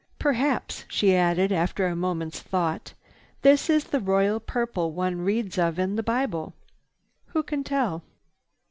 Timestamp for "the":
3.83-3.99, 5.95-6.01